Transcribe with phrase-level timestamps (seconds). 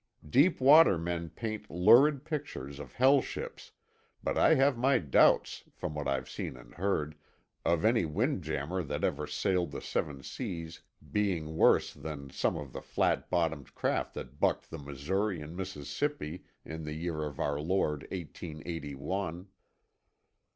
[0.27, 3.73] Deep water men paint lurid pictures of hell ships,
[4.23, 7.13] but I have my doubts, from what I've seen and heard,
[7.63, 12.73] of any wind jammer that ever sailed the seven seas being worse that some of
[12.73, 17.59] the flat bottomed craft that bucked the Missouri and Mississippi in the year of our
[17.59, 19.49] Lord eighteen eighty one.